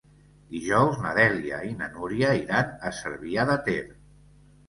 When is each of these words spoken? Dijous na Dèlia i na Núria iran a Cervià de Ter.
Dijous 0.53 0.95
na 1.01 1.09
Dèlia 1.17 1.59
i 1.71 1.75
na 1.81 1.89
Núria 1.97 2.33
iran 2.39 2.71
a 2.89 2.93
Cervià 3.01 3.45
de 3.51 3.61
Ter. 3.69 3.79